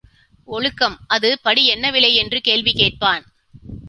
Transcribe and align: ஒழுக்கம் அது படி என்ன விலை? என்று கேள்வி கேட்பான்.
ஒழுக்கம் 0.47 0.99
அது 1.07 1.39
படி 1.39 1.65
என்ன 1.65 1.91
விலை? 1.91 2.15
என்று 2.15 2.41
கேள்வி 2.41 2.73
கேட்பான். 2.73 3.23